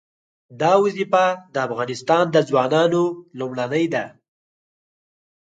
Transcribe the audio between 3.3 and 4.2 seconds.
لومړنۍ ده.